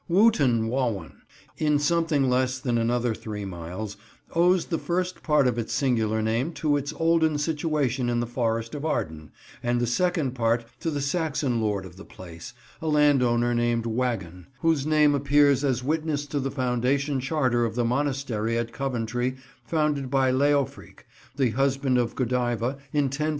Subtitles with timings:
[0.09, 1.21] Wootton Wawen,
[1.59, 3.97] in something less than another three miles,
[4.35, 8.73] owes the first part of its singular name to its olden situation in the Forest
[8.73, 9.29] of Arden,
[9.61, 14.47] and the second part to the Saxon lord of the place, a landowner named Wagen,
[14.61, 20.09] whose name appears as witness to the foundation charter of the monastery at Coventry founded
[20.09, 21.05] by Leofric,
[21.35, 23.29] the husband of Godiva, in 1043.